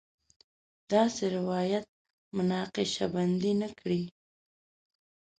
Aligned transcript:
داسې 0.91 1.23
روایت 1.37 1.85
مناقشې 2.37 3.05
بنده 3.13 3.51
نه 3.61 3.69
کړي. 3.79 4.03